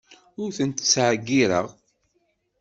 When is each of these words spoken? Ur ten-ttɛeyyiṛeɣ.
Ur 0.41 0.49
ten-ttɛeyyiṛeɣ. 0.57 1.67